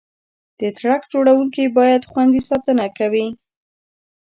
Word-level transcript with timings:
د 0.59 0.61
ټرک 0.77 1.01
چلوونکي 1.11 1.63
د 1.69 1.73
بار 1.75 1.99
خوندي 2.11 2.41
ساتنه 2.49 2.85
کوي. 2.97 3.27